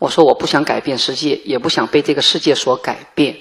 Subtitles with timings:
[0.00, 3.36] 我说我不想改变世界，也不想被这个世界所改变。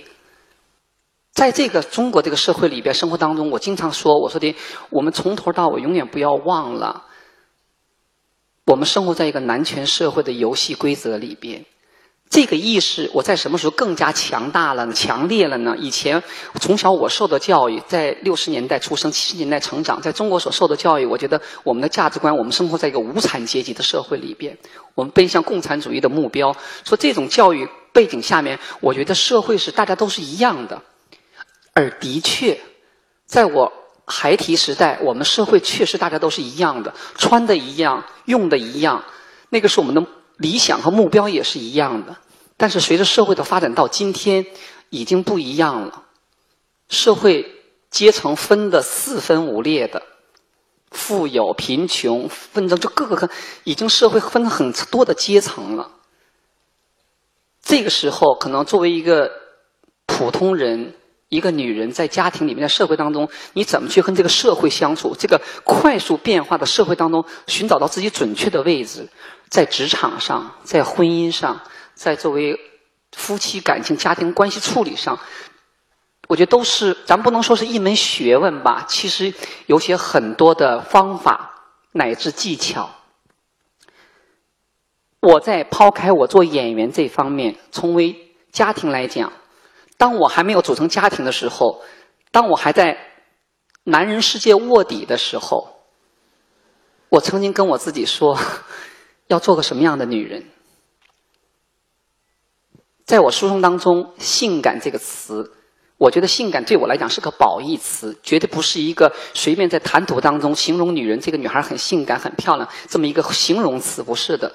[1.31, 4.53] 在这个中国这个社会里边，生活当中，我经常说，我说的，
[4.89, 7.05] 我们从头到尾永远不要忘了，
[8.65, 11.65] 我们生活在一个男权社会的游戏规则里边。
[12.29, 15.75] 这个意识，我在什么时候更加强大了、强烈了呢？
[15.79, 16.21] 以前
[16.61, 24.55] 从小我受的教育，在六十年代出生、七十年代成长，在中国所受的教育，我觉得我们的价值观，我们生活在一个无产阶级的社会里边，
[24.93, 26.55] 我们奔向共产主义的目标。
[26.85, 30.79] 说这种教育背景下面，我觉得社会是大家都是一样的。
[31.73, 32.59] 而的确，
[33.25, 33.73] 在我
[34.05, 39.03] 孩提时代，我们社会确实大家都是一样的，穿的一样，用的一样，
[39.49, 40.05] 那个是我们的。
[40.39, 42.17] 理想和目标也是一样的，
[42.57, 44.45] 但是随着社会的发展到今天，
[44.89, 46.05] 已经不一样了。
[46.87, 47.45] 社会
[47.91, 50.01] 阶层分的四分五裂的，
[50.91, 53.29] 富有、贫穷、纷争，就各个
[53.65, 55.91] 已经社会分很多的阶层了。
[57.61, 59.29] 这个时候，可能作为一个
[60.05, 60.95] 普通人，
[61.27, 65.13] 一个女人，在家庭里面，在社会当中，你怎么去跟这个社会相处？
[65.15, 69.07] 这个快速变化的社会当中，寻找到自己准确的位置。
[69.49, 71.59] 在职场上，在婚姻上，
[71.95, 72.59] 在作为
[73.11, 75.19] 夫妻感情、家庭关系处理上，
[76.27, 78.85] 我觉得都是，咱不能说是一门学问吧。
[78.87, 79.33] 其实
[79.65, 81.49] 有些很多的方法
[81.93, 82.91] 乃至技巧。
[85.19, 88.15] 我在抛开我做演员这方面，从为
[88.51, 89.33] 家庭来讲，
[89.97, 91.81] 当我还没有组成家庭的时候，
[92.31, 92.97] 当我还在
[93.85, 95.81] 男人世界卧底的时候，
[97.09, 98.37] 我曾经跟我自己说。
[99.29, 100.43] 要做个什么样的女人？
[103.05, 105.51] 在我书中当中，“性感”这个词，
[105.97, 114.51] 我觉得“性感”对我来讲是个褒义词，绝对不是一个随便在谈吐当中形容女人这个女孩很性感、很漂亮这么一个形容词，不是的。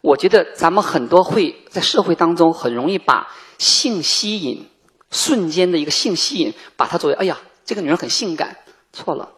[0.00, 4.68] 我觉得咱们很多会在社会当中很容易把性吸引
[5.10, 8.56] 瞬间的一个性吸引，把它作为“哎呀，这个女人很性感”，
[8.92, 9.30] 错了。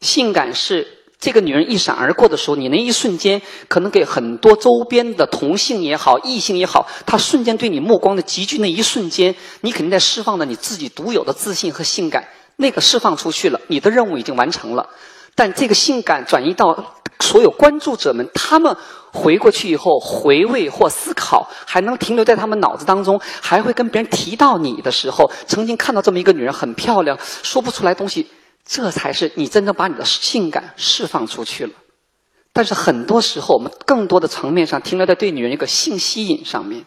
[0.00, 1.03] 性感是。
[1.24, 12.22] 这个女人一闪而过的时候，你那一瞬间可能给很多周边的同性也好、异性也好，她瞬间对你目光的集聚那一瞬间，你肯定在释放着你自己独有的自信和性感。
[12.56, 14.86] 那个释放出去了，你的任务已经完成了。
[15.34, 16.76] 但这个性感转移到
[17.20, 18.76] 所有关注者们，他们
[19.10, 28.26] 回过去以后回味或思考，还能停留在他们脑子当中，还会跟别人提到你的时候，曾经看到这么一个女人很漂亮，说不出来东西。
[28.64, 31.72] 这才是你真正把你的性感释放出去了，
[32.52, 36.86] 但是很多时候我们更多的层面上停留在对女人一个性吸引上面，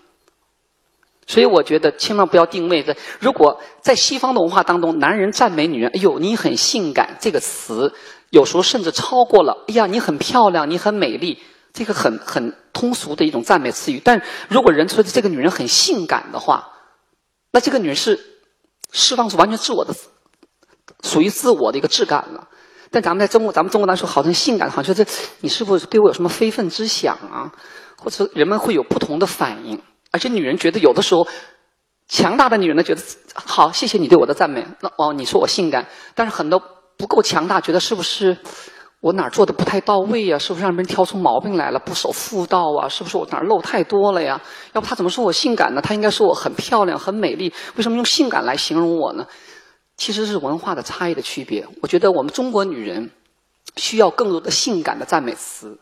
[1.27, 7.93] 所以我觉得千万不要定位在如果在西方的文化当中，男人赞美女人，哎呦你很性感这个词，
[8.31, 11.37] 有时候甚至超过了，哎呀你很漂亮，你很美丽，
[11.73, 14.01] 这个很很通俗的一种赞美词语。
[14.03, 16.69] 但如果人说这个女人很性感的话，
[17.51, 18.19] 那这个女人是
[18.91, 19.93] 释放出完全自我的。
[21.03, 22.47] 属于自我的一个质感了，
[22.89, 25.05] 但咱们在中国，咱们中国来说，好像性感，好像这
[25.41, 27.51] 你是否对我有什么非分之想啊？
[27.97, 29.81] 或者人们会有不同的反应，
[30.11, 31.27] 而且女人觉得有的时候，
[32.07, 33.01] 强大的女人呢觉得
[33.33, 36.61] 好，谢谢你对我的赞美，那哦你说我性感，但是很多
[36.97, 38.37] 不够强大，觉得是不是
[39.01, 40.37] 我哪儿做的不太到位呀？
[40.37, 41.79] 是不是让别人挑出毛病来了？
[41.79, 42.87] 不守妇道啊？
[42.87, 44.39] 是不是我哪儿漏太多了呀？
[44.73, 45.81] 要不他怎么说我性感呢？
[45.81, 49.25] 他应该说我很漂亮、很美丽，为什么用性感来形容我呢？
[49.97, 51.67] 其实是文化的差异的区别。
[51.81, 53.11] 我觉得我们中国女人
[53.75, 55.79] 需要更多的性感的赞美词。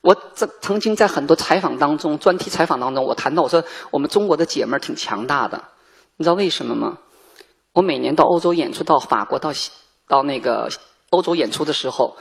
[0.00, 5.62] 我曾曾经在很多采访当中、专题采访当中，我谈到我说我们中国的姐妹儿挺强大的。
[6.16, 6.98] 你知道为什么吗？
[7.72, 9.52] 我每年到欧洲演出，到法国、到
[10.08, 10.70] 到那个
[11.10, 12.16] 欧洲演出的时候，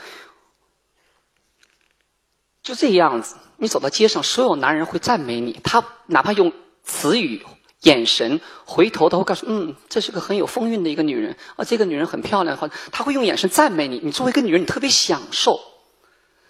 [2.61, 6.51] 就这样子，你走到街上，所有男人会赞美你，他哪怕用
[6.83, 7.45] 词语。
[7.85, 13.99] 眼神回头，他会告诉嗯，这是个很有风韵的一个女人啊，这个女人很漂亮，好，他会用眼神赞美你。
[14.03, 15.59] 你作为一个女人，你特别享受。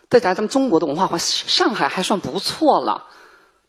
[0.09, 3.05] 在咱们中国的文化环上海还算不错了，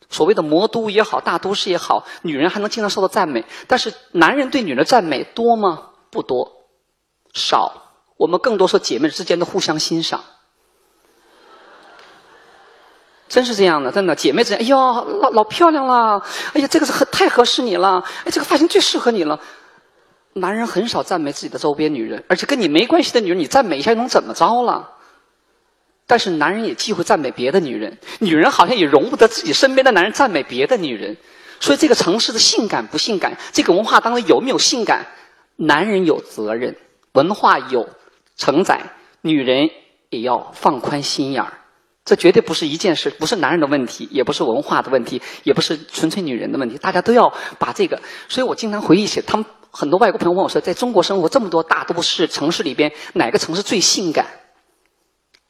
[0.08, 3.44] 所谓的魔都也好，大都市也好，女人还能经常受到赞美。
[3.66, 5.90] 但是男人对女人的赞美多吗？
[6.10, 6.52] 不多，
[7.34, 7.82] 少。
[8.16, 10.22] 我们更多是姐妹之间的互相欣赏。
[13.28, 14.76] 真是这样的，真的姐妹之间，哎呦，
[15.20, 19.40] 老老漂亮了，哎呀，这个是很太合适你了，哎，这个发型最适合你了。
[20.34, 24.90] 男人很少赞美自己的周边女人，而且跟你没关系的女人，你赞美一下又能怎么着了？
[26.06, 31.16] 但是男人也忌讳赞美别的女人，女人好像也容不得自己身边的男人赞美别的女人。
[31.58, 35.06] 所以这个城市的性感不性感，这个文化当中有没有性感，
[35.56, 36.76] 男人有责任，
[37.12, 37.88] 文化有
[38.36, 38.82] 承载，
[39.22, 39.70] 女人
[40.10, 41.52] 也要放宽心眼儿。
[42.06, 46.78] 这绝对不是一件事，不是男人的问题，也不是文化的问题，也不是纯粹女人的问题。
[46.78, 54.24] 大家都要把这个，所以我经常回忆起他们很多外国朋友问我说，在中国生活这么多大都市城市里边，哪个城市最性感？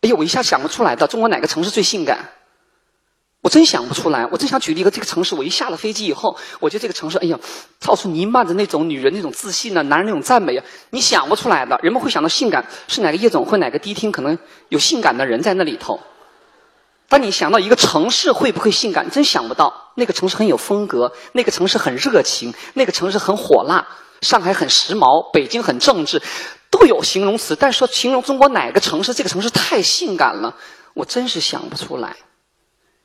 [0.00, 1.06] 哎呦，我一下想不出来的。
[1.06, 2.30] 中国哪个城市最性感？
[3.42, 4.26] 我真想不出来。
[4.32, 7.38] 我真想举例一个这个城市，我一下了飞机以后，我觉得这个城市，哎呀，
[7.80, 11.78] 到处弥漫着那种女人那种自信呢，男人那种赞美啊，你想不出来的。
[11.82, 14.38] 人们会想到性感是哪个夜总会、哪个迪厅，可能
[14.70, 16.00] 有性感的人在那里头。
[17.08, 19.92] 当你想到一个城市会不会性感，真想不到。
[19.94, 23.86] 那个城市很有风格，那个城市很热情，那个城市很火辣。
[24.22, 26.20] 上海很时髦，北京很政治，
[26.70, 27.54] 都有形容词。
[27.54, 30.56] 但是说形容中国哪个城市，这个城市太性感了，
[30.94, 32.16] 我真是想不出来。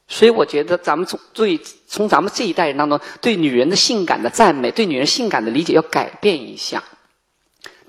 [0.08, 6.84] 所以我觉得咱们从对从咱们这一代人当中，对女人的性感的赞美，对女人性感的理解要改变一下。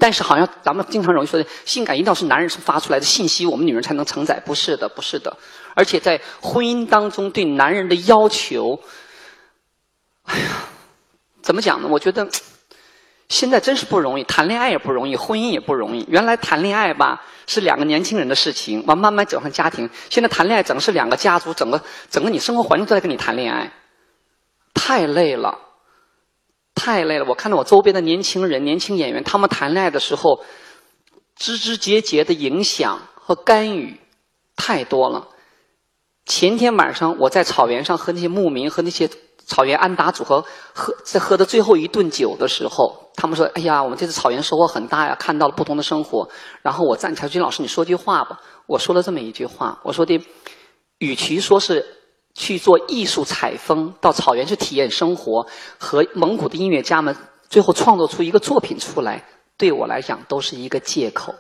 [0.03, 4.43] 但是好像咱们经常容易说的，性感一定要是男人发出来的信息，我们女人才能承载。
[4.45, 5.37] 不是的，不是的。
[5.75, 8.81] 而且在婚姻当中对男人的要求，
[10.25, 10.45] 哎呀，
[11.41, 11.87] 怎么讲呢？
[11.89, 12.29] 我觉得
[13.29, 16.05] 现在真是不容易，谈恋爱也不容易，婚姻也不容易。
[16.09, 19.89] 原来谈恋爱吧是两个年轻人的事情，完慢慢走上家庭。
[20.11, 23.71] 现在谈恋爱整个是两个家族，整个整个你生活环境都在跟你谈恋爱，
[24.75, 25.57] 太累了。
[26.75, 27.27] 太累了！
[27.29, 30.43] 我看到我周边的年轻人、年轻演员，他们谈恋爱的时候，
[31.37, 34.01] 枝枝节节的影响和干预
[34.57, 35.29] 太多了。
[36.25, 39.09] 前天晚上我在草原上和那些牧民和那些
[39.45, 46.29] 草原安达组合喝在喝的最后一顿酒的时候，他们说：“哎呀，我们这次草原收获很大呀，看到了不同的生活。”
[46.63, 48.41] 然后我站起来，君老师，你说句话吧。
[48.67, 50.21] 我说了这么一句话，我说的，
[50.99, 52.02] 与其说是。
[52.35, 55.47] 去做艺术采风，到草原去体验生活，
[55.79, 57.17] 和蒙古的音乐家们
[57.49, 59.25] 最后创作出一个作品出来，
[59.57, 61.35] 对我来讲都是一个借口，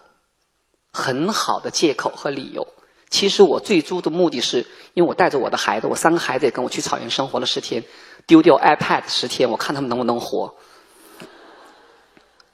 [0.92, 2.66] 很好的借口和理由。
[3.08, 7.82] 其实我最初的目的是，因为我带着我的孩子，我三个孩子也跟我去草原生活了十天，
[8.26, 10.54] 丢掉 iPad 十天，我看他们能不能活。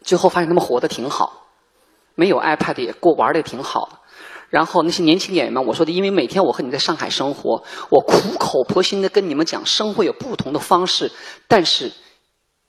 [0.03, 1.47] 最后发现他们活得挺好，
[2.15, 3.98] 没有 iPad 也过玩的也挺好的。
[4.51, 11.13] 然后那些年轻演员们，我说的，因为每天我和你在上海生活，我苦口婆心的跟你们讲，生活有不同的方式，
[11.47, 11.93] 但是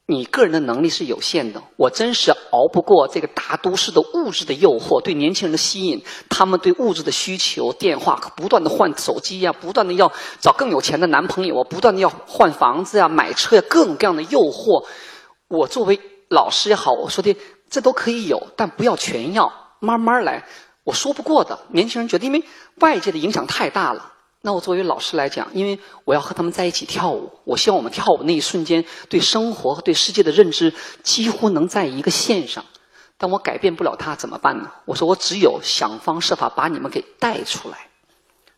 [0.05, 1.61] 你个人的能力是有限的。
[1.77, 10.11] 我真是熬不过这个大都市的物质的诱惑，对年轻人的吸引，他们对物质的需求，电话不断的换手机呀，不断的要
[10.41, 14.85] 找更有钱的男朋友啊，不断的要换房子呀、买车呀，各种各样的诱惑。
[15.47, 15.99] 我作为
[16.29, 17.35] 老师也好，我说的
[17.69, 20.43] 这都可以有，但不要全要，慢慢来。
[20.83, 22.43] 我说不过的，年轻人觉得因为
[22.77, 24.13] 外界的影响太大了。
[24.41, 30.73] 那我作为老师来讲，因为我要和他们在一起跳舞，我希望我们跳舞那一瞬间，对生活和对世界的认知
[31.03, 32.63] 几乎能在一个线上。
[33.17, 34.71] 但我改变不了他怎么办呢？
[34.85, 37.89] 我说我只有想方设法把你们给带出来。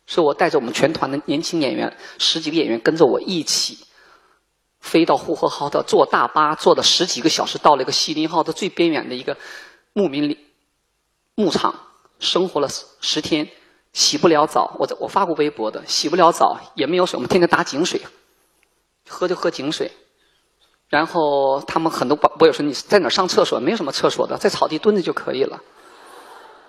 [0.06, 3.80] 所以我带着我们全团的年轻演员，十几个演员跟着我一起
[4.80, 9.36] 飞到呼和浩特，坐大巴坐了十几个小时，到了一个锡林浩特最边远的一个
[9.94, 10.38] 牧民里
[11.34, 11.81] 牧场。
[12.22, 12.70] 生活了
[13.02, 13.50] 十天，
[13.92, 14.78] 洗不了澡。
[14.80, 18.00] 我我发过微博的，洗不了澡，也没有水，我们天天打井水，
[19.10, 19.92] 喝就喝井水。
[20.88, 23.60] 然后他们很多博友说你在哪上厕所？
[23.60, 25.60] 没有什么厕所的，在草地蹲着就可以了，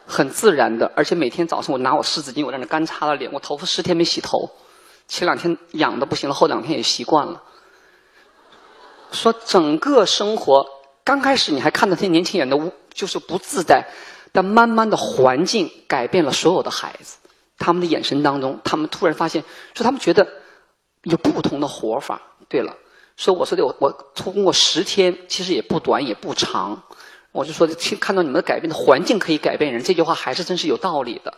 [0.06, 0.90] 很自然的。
[0.96, 3.31] 而且每天早上我拿我湿纸巾，我在那干擦了脸。
[3.32, 4.49] 我头发十天没洗头，
[5.06, 7.43] 前两天痒的不行了，后两天也习惯了。
[9.11, 10.64] 说整个生活
[11.04, 13.87] 刚开始你还看到那些年轻人的就是不自在。
[14.33, 17.19] 但慢慢的环境改变了所有的孩子，
[17.59, 20.27] 他们的眼神当中，他们突然发现，说他们觉得
[21.03, 22.21] 有不同的活法。
[22.49, 22.75] 对了，
[23.17, 26.83] 说我说的，我我通过十天，其实也不短也不长，
[27.31, 31.33] 我就说，去看到你们的改变的环境可以改变人，这句话还是真是有道理的。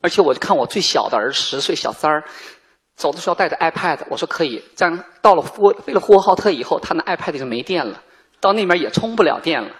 [0.00, 2.24] 而且我就看我最小的儿子十岁小三儿，
[2.94, 4.62] 走的时候带着 iPad，我说可以。
[4.76, 8.00] 这样到了呼为了呼和浩特以后，他那 iPad 就没电了，
[8.40, 9.70] 到那边也充不了电了。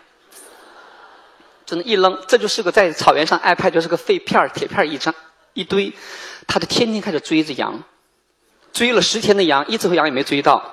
[1.69, 5.15] 真的，一扔，这就是个在草原上，iPad 就是个废片铁片一张
[5.53, 5.93] 一堆，
[6.47, 7.79] 他就天天开始追着羊，
[8.73, 10.65] 追了十天的羊，一只羊也没追到。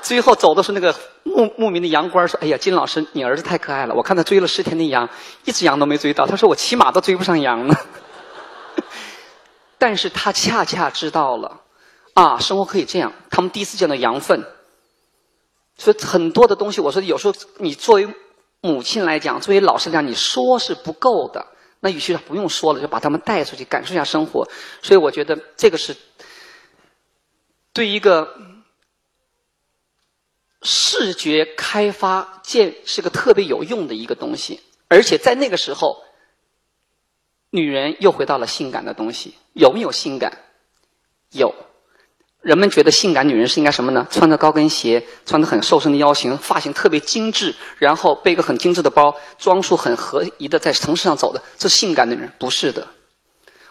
[0.00, 5.06] 最后走的时候，那个牧牧民的羊倌说：“哎呀，金老师，你儿子太可爱了，我看他追了十天的羊，
[5.44, 6.26] 一只羊都没追到。
[6.26, 7.76] 他说我骑马都追不上羊呢。”
[9.76, 11.60] 但是他恰恰知道了，
[12.14, 13.12] 啊，生活可以这样。
[13.28, 14.42] 他们第一次见到羊粪，
[15.76, 18.08] 所以很多的东西，我说有时候你作为。
[18.60, 21.46] 母亲来讲，作为老师来讲，你说是不够的。
[21.80, 24.46] 那与其不用说了，就把他们带出去，感受一下生活。
[24.82, 25.96] 所以我觉得这个是
[27.72, 28.36] 对一个
[30.60, 34.60] 视觉开发建是个特别有用的一个东西。
[34.88, 36.04] 而且在那个时候，
[37.48, 40.36] 女人又回到了性感的东西，有没有性感？
[41.30, 41.54] 有。
[42.42, 44.06] 人们觉得性感女人是应该什么呢？
[44.10, 52.86] 穿着高跟鞋，穿着很瘦身的腰型，发型特别精致，然后背个很精致的包，装束很合宜的在城市上走的，这性感女人不是的。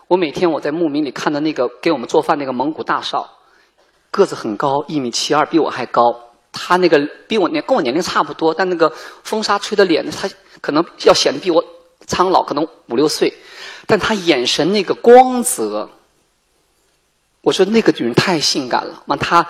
[0.07, 3.27] 我每天我在牧民里看到那个给我们做饭那个蒙古大少，
[4.11, 6.03] 个子很高，一米七二，比我还高。
[6.51, 8.91] 他那个比我年跟我年龄差不多，但那个
[9.23, 10.29] 风沙吹的脸，他
[10.61, 11.63] 可能要显得比我
[12.05, 13.33] 苍老，可能五六岁，
[13.87, 15.89] 但他眼神那个光泽。
[17.41, 19.45] 我说那个女人太性感了，完她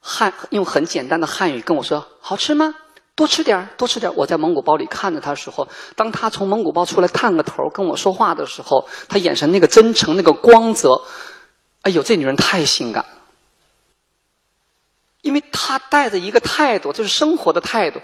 [0.00, 2.74] 汉用很简单的汉语跟我说：“好吃吗？
[3.14, 5.66] 多吃点多吃点我在蒙古包里看着她的时候，
[5.96, 11.02] 当她从蒙古包出来探个头跟我说话的时候，她眼神那个真诚那个光泽，
[11.82, 13.04] 哎呦，这女人太性感。
[15.22, 18.00] 因为他带着一个态度，就是生活的态度。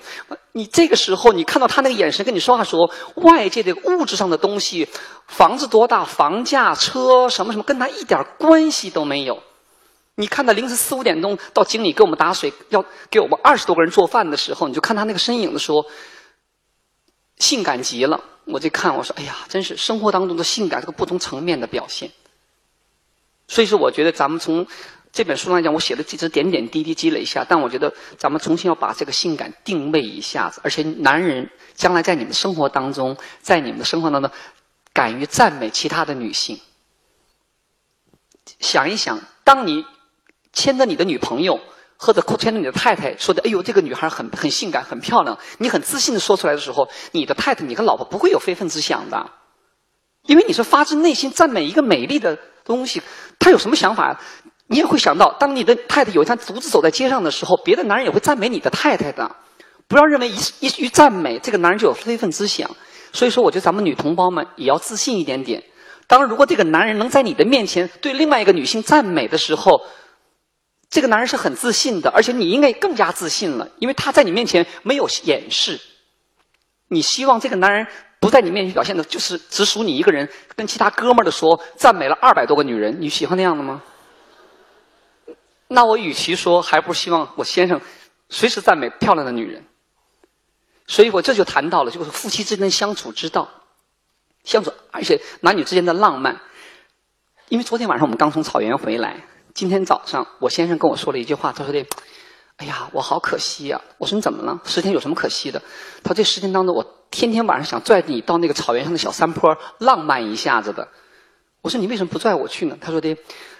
[0.52, 2.90] 你这个时候你看到他那个眼神跟你说话的时候，
[3.23, 4.88] 外界的物质上的东西，
[5.28, 9.42] 房子多大、房价、车什么什么，跟他一点关系都没有。
[10.16, 15.87] 你看到凌晨四五点钟到井里给我们打水，要给我们二十多个人做饭的时候，你就看他那个身影的时候，
[17.38, 18.21] 性感极了。
[18.44, 22.11] 我就看我说，哎呀，真是生活当中的性感这个不同层面的表现。
[23.49, 24.66] 所以说，我觉得咱们从。
[25.14, 34.28] 这本书来讲，我写的几只点点滴滴积累一下，但我觉得咱们重新要把这个性感定位一下子，而且男人将来在你们生活当中，在你们的生活当中，
[34.92, 36.59] 敢于赞美其他的女性。
[38.59, 39.87] 想一想，当你
[40.52, 41.61] 牵着你的女朋友
[41.97, 49.30] 或者牵着你的太太说的“哎呦，这个女孩很很性感，很漂亮”，你很自信的说出来的时候，你的太太、你和老婆不会有非分之想的，
[50.23, 53.00] 因为你是发自内心赞美一个美丽的东西，
[53.38, 54.21] 她有什么想法？
[54.66, 59.30] 你也会想到，当你的太太有一天独自走在街上的时候，别的男人也会赞美你的太太的。
[59.87, 62.71] 不要认为一一句赞美，这个男人就有非分之想。
[63.12, 65.62] 所以说，我觉得咱们女同胞们也要自信一点点。
[66.06, 69.83] 当，如果这个男人能在你的面前对另外一个女性赞美的时候，
[70.90, 75.78] 这个男人是很自信的，而且你应该更加自信了，因为他在你面前没有掩饰。
[76.88, 77.87] 你希望这个男人
[78.21, 83.83] 不在你面前表现的就是只属你一个人，跟其他哥们儿的说赞美了二百多个女人，你喜欢那样的吗？
[85.75, 87.81] 那我与其说，还不如希望我先生
[88.28, 89.64] 随时赞美漂亮的女人。
[90.87, 93.49] 所以我这就谈到了，就是夫妻之间相处之道，
[94.45, 96.40] 相处，而且男女之间的浪漫。
[97.49, 101.85] 因为昨天晚上我们刚从草原回来，今天早上我先生跟我说了一句话，他说的
[102.57, 104.61] ：“哎呀，我好可惜呀。”我说：“你怎么了？
[104.64, 105.61] 十天有什么可惜的？”
[106.04, 110.87] 他说：“这十天当中，我天天晚上想拽你到那个草原上的小山坡浪漫一下子的。”
[111.62, 113.16] 我说：“你为什么不拽我去呢？”他说的。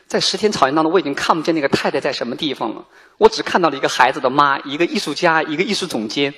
[0.07, 2.85] 在十天草原当中，我已经看不见那个太太在什么地方了。
[3.19, 6.33] 我只看到了一个孩子的妈，一个艺术家，一个艺术总监。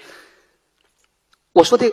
[1.53, 1.91] 我说的，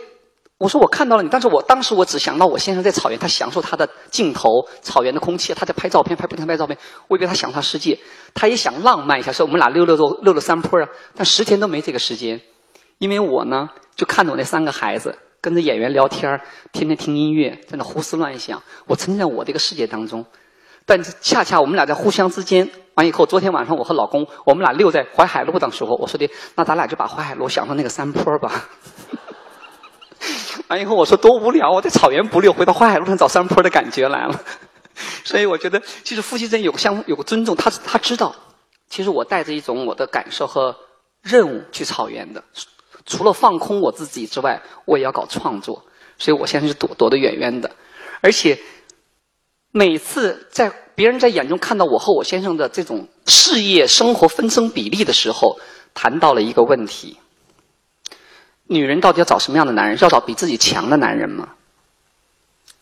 [0.58, 4.48] 我说我看到了你，但是我当时我只想到我先生在草原，他享受他的镜头，
[4.82, 6.78] 草原的空气，他在拍照片，拍不停拍照片。
[7.08, 7.98] 我以为他享受世界，
[8.34, 10.88] 他也想浪漫一下，说我们俩溜溜溜溜溜山坡啊。
[11.14, 12.40] 但十天都没这个时间，
[12.98, 16.40] 因为我呢就看着我那三个孩子，跟着演员聊天
[16.72, 18.62] 天天听音乐，在那胡思乱想。
[18.86, 20.24] 我沉浸在我这个世界当中。
[20.86, 28.66] 但恰恰我们俩在互相之间完以后，昨天晚上我和老公，我们俩溜在淮海路的时候，我说的，那咱俩就把淮海路想成那个山坡吧。
[30.68, 34.40] 完以后我说多无聊，我在草原不溜，回到淮海路上找山坡的感觉来了。
[35.24, 38.34] 所以我觉得，其实夫妻之间有个相有个尊重，他他知道，
[38.88, 40.76] 其实我带着一种我的感受和
[41.22, 42.44] 任务去草原的，
[43.06, 45.82] 除了放空我自己之外，我也要搞创作，
[46.18, 47.70] 所以我现在是躲躲得远远的，
[48.20, 48.58] 而且。
[49.76, 55.58] 每次在别人在眼中看到我和我先生的这种事业生活分成比例的时候，
[55.92, 57.18] 谈到了一个问题：
[58.68, 59.98] 女人到底要找什么样的男人？
[60.00, 61.48] 要找比自己强的男人吗？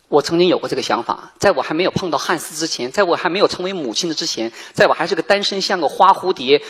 [0.08, 6.60] 我曾经有过这个想法，在我还没有碰到汉斯之前，在我还没有成为母亲的之前，在我还是个单身像个花蝴蝶，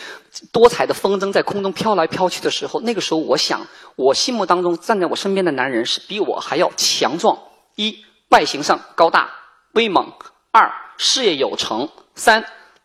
[0.52, 7.37] 多彩的风筝在空中飘来飘去的时候，那个时候我想，我心目当中站在我身边的男人是比我还要强壮，
[7.75, 9.29] 一外形上高大。
[9.73, 10.12] 威猛，
[10.50, 12.45] 二事业有成，三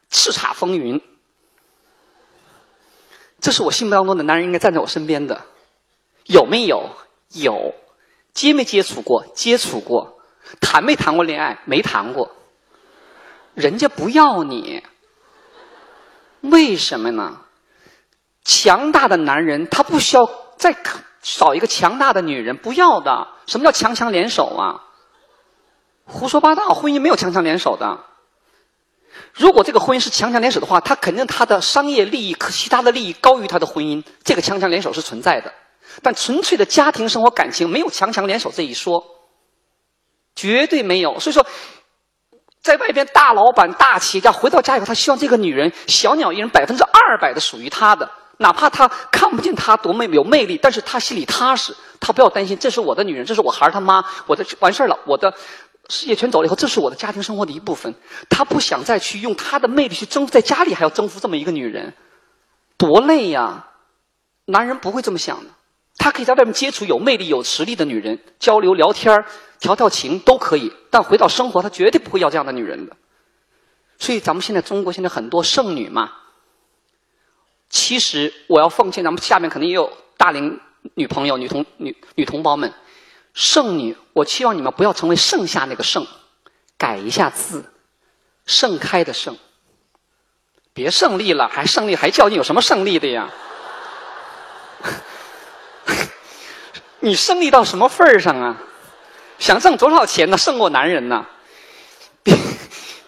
[0.09, 1.01] 叱咤风云。
[3.39, 5.43] 这是我心目当中的男人应该站在我身边的，
[6.25, 6.89] 有没有？
[7.33, 7.75] 有，
[8.33, 9.25] 接没接触过？
[9.35, 10.17] 接触过，
[10.61, 11.59] 谈没谈过恋爱？
[11.65, 12.31] 没谈过。
[13.53, 14.81] 人家不要你，
[16.39, 17.41] 为什么呢？
[18.45, 20.73] 强大的男人他不需要再
[21.21, 23.27] 找一个强大的女人，不要的。
[23.45, 24.86] 什么叫强强联手啊？
[26.07, 26.69] 胡说八道！
[26.73, 27.99] 婚姻没有强强联手的。
[29.33, 35.53] 如果这个婚姻是强强联手的话，他肯定他的商业利益和、其他的利益高于他的婚姻，这个强强联手是存在的。
[36.01, 39.03] 但纯粹的家庭生活感情没有强强联手这一说。
[40.35, 41.19] 绝对没有。
[41.19, 41.45] 所以说，
[42.61, 48.09] 在外边大老板、大企业家回到家以后，他希望这个女人小鸟依人，百分之二百的属于他的。
[48.39, 55.33] 哪怕他看不见她多么有魅力，但是他心里踏实，他不要担心，这是我的女人，这是我孩儿他妈，我的完事儿了，我的
[55.89, 57.93] 事业全走了以后，这是我的家庭生活的一部分。
[58.29, 61.93] 他不想再去用他的魅力去征服，在家里还要征服这么一个女人，
[62.77, 63.67] 多累呀！
[64.45, 65.49] 男人不会这么想的，
[65.97, 69.25] 他可以在外面接触有魅力、有实力的女人，交流聊天
[69.59, 72.95] 调调情都可以，但回到生活，他绝对不会要这样的女人的。
[73.97, 76.11] 所以，咱们现在中国现在很多剩女嘛。
[77.69, 80.57] 其实我要奉劝咱们下面肯定也有大龄
[80.93, 82.73] 女朋友、女同女女同胞们，
[83.37, 86.07] 剩女，我期望你们不要成为剩下那个剩，
[86.75, 87.71] 改一下字，
[88.47, 89.37] 盛开的盛，
[90.73, 93.29] 别胜利了，还胜利还较劲，有什么胜利的呀？
[96.99, 98.57] 你胜利到什么份儿上啊？
[99.37, 100.35] 想挣多少钱呢？
[100.35, 101.27] 胜过男人呢？
[102.23, 102.35] 别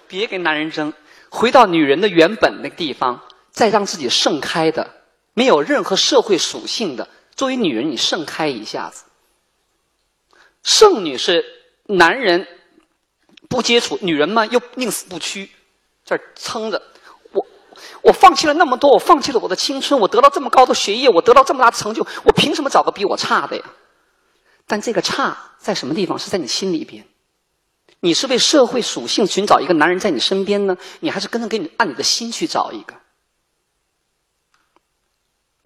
[0.07, 0.93] 别跟男人争，
[1.29, 3.19] 回到女人的原本那个地方。
[3.49, 4.87] 再让自己盛开的，
[5.33, 9.05] 没有任何社会属性的，作为女人，你盛开一下子。
[10.63, 11.43] 剩女是
[11.85, 12.47] 男人
[13.47, 15.49] 不接触，女人嘛又宁死不屈，
[16.05, 16.81] 这儿撑着。
[17.31, 17.45] 我
[18.01, 23.63] 我放弃了那么多，我放弃了我的青春，我得到这么高的学业，我得到这么大的成就，我凭什么找个比我差的呀？
[24.67, 26.19] 但这个差在什么地方？
[26.19, 27.05] 是在你心里边。
[28.01, 32.93] 你是为社会属性寻找一个男人在你身边呢，你还是跟着给你按你的心去找一个？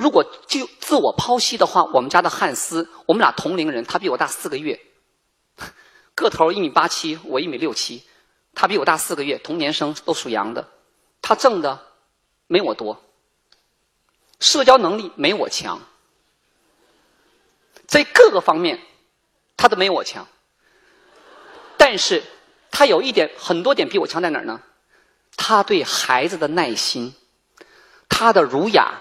[0.03, 4.77] 如果就自我剖析的话，我们家的汉斯，我们俩同龄人，他比我大四个月，
[6.13, 8.03] 个头一米八七，我一米六七，
[8.53, 10.67] 他比我大四个月，同年生，都属羊的，
[11.21, 11.79] 他挣的
[12.47, 13.01] 没我多，
[14.41, 15.79] 社交能力没我强，
[17.87, 18.81] 在各个方面
[19.55, 20.27] 他都没我强，
[21.77, 22.21] 但是
[22.71, 24.59] 他有一点很多点比我强在哪儿呢？
[25.37, 27.15] 他对孩子的耐心，
[28.09, 28.99] 他的儒雅。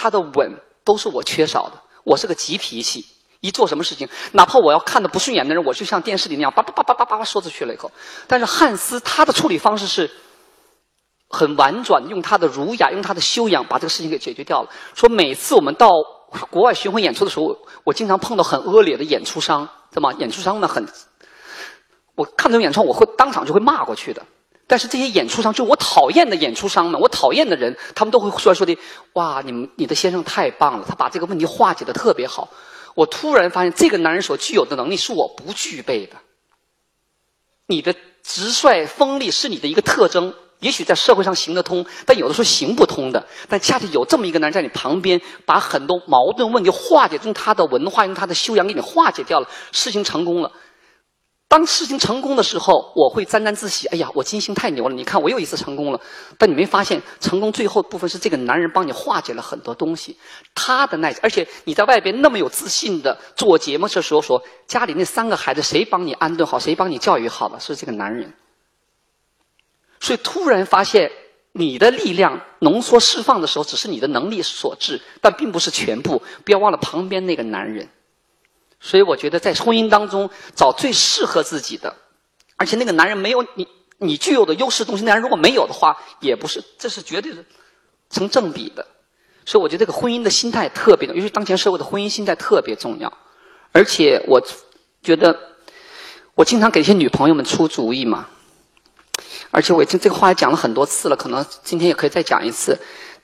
[0.00, 0.52] 他的稳
[0.84, 1.72] 都是我缺少的。
[2.04, 3.04] 我是个急脾气，
[3.40, 7.90] 一做什么事情，哪怕我要看的不顺眼的人，我就像电视里那样叭叭叭叭叭叭说出去了以后。
[8.28, 10.08] 但是汉斯他的处理方式是
[11.28, 14.70] 很婉转，用他的儒雅，用他的修养把这个事情给解决掉了。
[14.94, 15.90] 说每次我们到
[16.48, 20.12] 国外巡回演出的时候，我经常碰到很恶劣的演出商，对吗？
[20.20, 20.86] 演出商呢很，
[22.14, 24.22] 我看这种演出，我会当场就会骂过去的。
[24.68, 28.78] 但是这些演出商，就我讨厌的演出商们，我讨厌的人，他们都会说说的，
[29.14, 32.50] 哇，你们你的先生太棒了，他把这个问题化解的特别好。
[32.94, 36.16] 我突然发现，这个男人所具有的能力是我不具备的。
[37.66, 43.26] 你的直率锋利是你的一个特征，也许在社会上行得通，但有的时候行不通的。
[43.48, 50.52] 但恰恰有这么一个男人在你旁边，把很多矛盾问题化解，用他的文化，用他的修养给你化解掉了，事情成功了。
[51.48, 53.88] 当事情成功的时候，我会沾沾自喜。
[53.88, 54.94] 哎呀，我金星太牛了！
[54.94, 55.98] 你看，我又一次成功了。
[56.36, 60.14] 但你没发现，成功最后部分是这个男人帮你化解了很多东西。
[60.54, 67.58] 他的耐，而且你在外边那么有自信的做节目的时候说，家里那三个孩子谁帮你安顿好，谁帮你教育好了？
[67.58, 68.30] 是这个男人。
[70.00, 71.10] 所以突然发现，
[71.52, 76.22] 你的力量浓缩释放的时候，只是你的能力所致，但并不是全部。
[76.44, 77.88] 不要忘了旁边那个男人。
[78.80, 81.94] 所以我觉得，在婚姻当中找最适合自己的，
[82.56, 83.66] 而且那个男人没有你
[83.98, 87.44] 你具有的优势东西，那人如果没有的话，也不是，这是绝对的
[88.08, 88.86] 成正比的。
[89.44, 93.12] 所以我觉得这个婚姻的心态特别的，尤其当前社会的婚姻心态特别重要。
[93.72, 94.40] 而且我
[95.02, 95.36] 觉得，
[96.34, 98.28] 我经常给一些女朋友们出主意嘛，
[99.50, 102.78] 而且我这这个话也讲了很多次了，可能今天也可以再讲一次。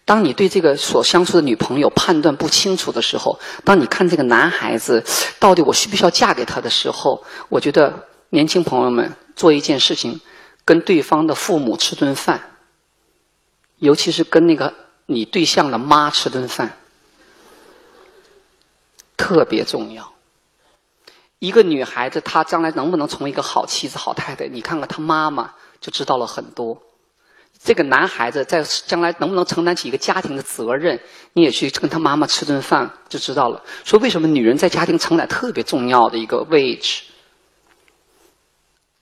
[0.04, 5.02] 当你对这个所相处的女朋友判断不清楚的时候，当你看这个男孩子
[5.38, 10.20] 到底我需不需要嫁给他的时候，我觉得年轻朋友们做一件事情，
[10.64, 12.58] 跟对方的父母吃顿饭，
[13.78, 14.74] 尤其是跟那个
[15.06, 16.76] 你对象的妈吃顿饭，
[19.16, 20.12] 特别重要。
[21.38, 26.82] 一个女孩子她将来能不能成为一个好妻子、好太太，你看看她妈妈就知道了很多。
[27.64, 31.00] 这个男孩子在将来能不能承担起一个家庭的责任，
[31.32, 33.62] 你也去跟他妈妈吃顿饭就知道了。
[33.84, 37.04] 说为什么女人在家庭承载特别重要的一个位置？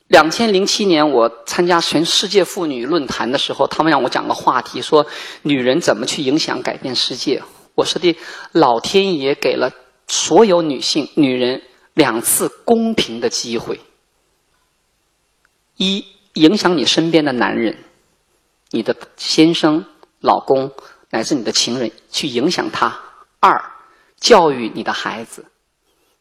[0.06, 5.04] 两千零七年我参加全世界妇女论坛的时候，他们让我讲个话题，说
[5.42, 7.42] 女人怎么去影响改变世界。
[7.74, 8.16] 我说的
[8.52, 9.72] 老天爷给了
[10.06, 11.60] 所有女性、女人
[11.94, 13.80] 两次公平的机会：
[15.78, 17.76] 一，影响你身边的男人。
[18.72, 19.84] 你的先生、
[20.20, 20.72] 老公
[21.10, 22.88] 乃至你的情人去影响他；
[23.38, 23.62] 二，
[24.18, 25.44] 教育你的孩子，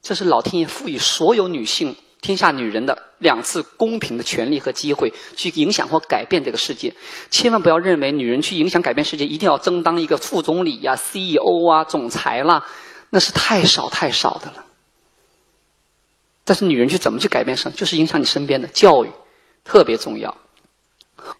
[0.01, 6.93] 这是老天爷赋予所有女性天下女人的两次公平的权利和机会，去影响或改变这个世界。
[7.29, 12.65] 千万不要认为女人去影响改变世界，一定要争当一个副总理呀、CEO 啊、总裁啦，
[13.09, 14.65] 那是太少太少的了。
[16.43, 19.09] 但是女人去怎么去改变生，就是影响你身边的教育，
[19.63, 20.35] 特别重要。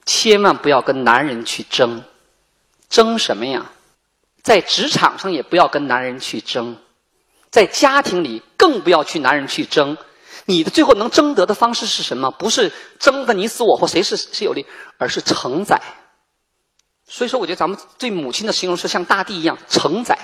[0.06, 2.04] 千万不要跟男人去争，
[2.90, 3.72] 争什么呀？
[4.42, 6.76] 在职场上也不要跟男人去争，
[7.52, 9.98] 在家庭里更不要去男人去争。
[10.46, 12.32] 你的最后能争得的方式是什么？
[12.32, 14.66] 不是争个你死我活，谁是谁有利，
[14.98, 15.80] 而是承载。
[17.08, 20.18] 所以说，我觉得咱们对母亲的形容是像大地一样承载，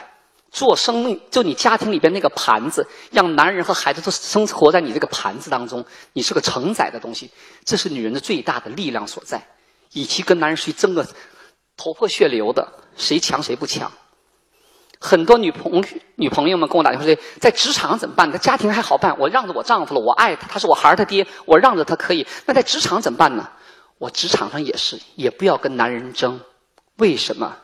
[0.51, 7.29] 做生命，就你家庭里边那个盘子，让男人和孩子都生活在你这个盘子当中，你是个承载的东西。
[7.63, 9.45] 这是女人的最大的力量所在。
[9.93, 11.07] 与其跟男人去争个
[11.75, 13.91] 头破血流的，谁强谁不强？
[14.99, 15.83] 很多女朋
[16.15, 18.31] 女朋友们跟我打电话说，在职场怎么办？
[18.31, 22.25] 在家庭还好办，我让着我丈夫了，我爱他，他是我孩儿他爹，我让着他可以。
[22.45, 23.47] 那在职场怎么办呢？
[23.99, 26.39] 我职场上也是，也不要跟男人争。
[26.97, 27.57] 为什么？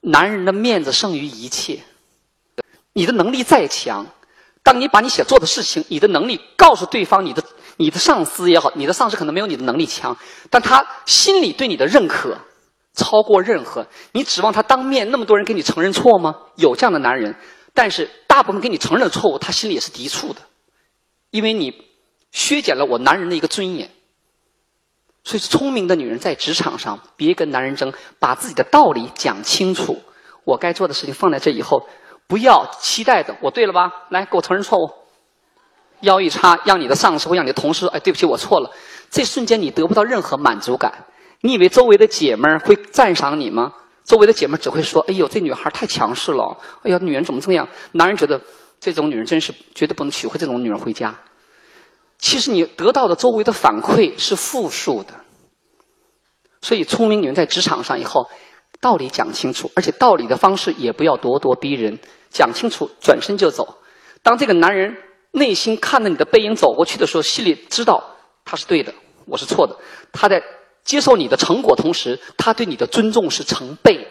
[0.00, 1.80] 男人的面子胜于一切。
[2.92, 4.06] 你的能力再强，
[4.62, 7.42] 当你把你想做的事情，你的能力告诉对方，你的
[7.78, 10.14] 你的上司也好，你的上司可能没有你的能力强，
[10.50, 12.36] 但他心里对你的认可。
[12.94, 16.34] 超过任何，你指望他当面那么多人给你承认错吗？
[16.56, 17.36] 有这样的男人，
[17.72, 20.40] 但是大部分给你承认的错误，他心里也是抵触的，
[21.30, 21.72] 因为你
[22.32, 23.88] 削减了我男人的一个尊严。
[25.22, 30.02] 所以，聪明的女人在职场上别跟男人争，把自己的道理讲清楚。
[30.42, 31.86] 我该做的事情放在这以后，
[32.26, 33.92] 不要期待的我对了吧？
[34.10, 34.90] 来，给我承认错误，
[36.00, 38.70] 腰一叉，让你的上司或让你的同事，哎，对不起，我错了。
[39.10, 40.92] 这瞬间你得不到任何满足感。
[41.40, 43.72] 你以为周围的姐们儿会赞赏你吗？
[44.04, 46.56] 周围的姐们儿只会说：“哎呦，这女孩太强势了！
[46.82, 48.40] 哎呀，女人怎么这样？”男人觉得
[48.80, 51.14] 这种女人真是绝对不能娶回这种女人回家。
[52.18, 55.12] 其实你得到的周围的反馈是负数的。
[56.60, 58.28] 所以，聪明女人在职场上以后，
[58.80, 61.98] 道理讲清楚，而且道理的方式也不要咄咄逼人，
[62.30, 63.78] 讲清楚，转身就走。
[64.22, 64.96] 当这个男人
[65.32, 68.02] 内心看着你的背影走过去的时候，心里知道
[68.44, 68.94] 他是对的，
[69.26, 69.76] 我是错的，
[70.12, 70.42] 他在。
[70.84, 74.08] 接受你的成果，同时他对你的尊重是成倍的。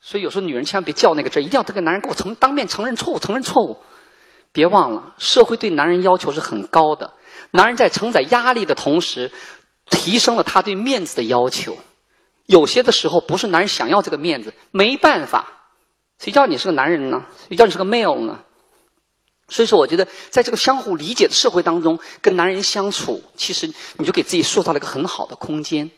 [0.00, 3.76] 所以有时候女人千万别较那个真，一定要这个男人给我承当面承认错误，承认错误。
[4.50, 7.12] 别忘了，社会对男人要求是很高的。
[7.50, 9.30] 男人在承载压力的同时，
[9.90, 11.76] 提升了他对面子的要求。
[12.46, 15.46] 有些的时候，不是男人想要这个面子，没办法。
[16.18, 17.22] 谁叫你是个男人呢？
[17.46, 18.38] 谁叫你是个 male 呢？
[19.54, 25.92] 所以说，我觉得在这个相互理解的社会当中，跟男人相处，其实你就给自己塑造了一个很好的空间。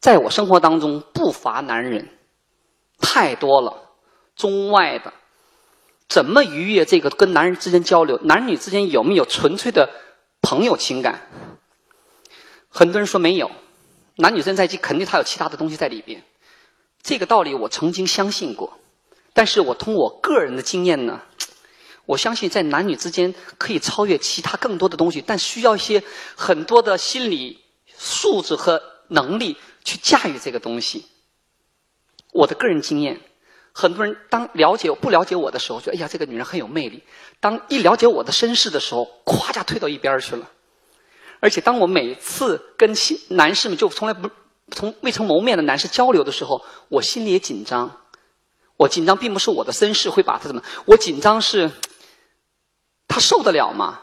[0.00, 2.10] 在我生活当中，不乏男人，
[2.98, 3.88] 太多了，
[4.36, 5.14] 中外的，
[6.10, 8.18] 怎么逾越这个跟男人之间交流？
[8.24, 9.88] 男女之间有没有纯粹的
[10.42, 11.26] 朋友情感？
[12.68, 13.50] 很多人说没有，
[14.16, 16.22] 男女之间在一起，肯定他有其他的东西在里边。
[17.02, 18.78] 这个道理我曾经相信过。
[19.38, 21.22] 但是我通过我个人的经验呢，
[22.06, 26.02] 我相信在男女之间可以超越其他更多的东西，但需要一些
[26.34, 27.60] 很多的心理
[27.96, 31.06] 素质和能力去驾驭这个东西。
[32.32, 33.20] 我的个人经验，
[33.70, 36.98] 很多人当了解不了解我的时候，觉得哎呀这个女人很有魅力；
[37.38, 40.50] 当一了解我的身世的时候，咵下退到一边去了。
[41.38, 44.28] 而且当我每次跟新男士们就从来不
[44.72, 48.00] 从未曾谋面的男士交流的时候，我心里也紧张。
[48.78, 51.70] 我紧张并不是我的身世会把他怎么，我紧张是，
[53.06, 54.00] 他受得了吗？